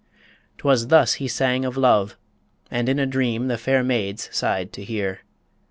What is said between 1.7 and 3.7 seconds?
love, and in a dream The